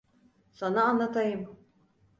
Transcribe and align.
Sana 0.51 0.83
anlatayım. 0.83 1.57